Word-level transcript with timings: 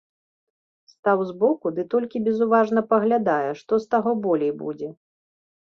Стаў 0.93 1.21
збоку 1.31 1.67
ды 1.75 1.85
толькі 1.93 2.23
безуважна 2.29 2.85
паглядае, 2.95 3.51
што 3.63 3.73
з 3.87 3.95
таго 3.95 4.11
болей 4.27 4.51
будзе. 4.67 4.93